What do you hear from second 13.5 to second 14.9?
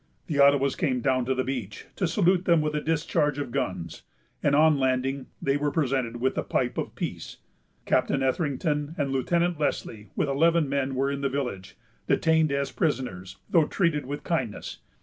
treated with kindness.